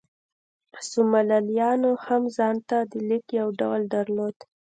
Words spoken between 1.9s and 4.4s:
هم ځان ته د لیک یو ډول درلود.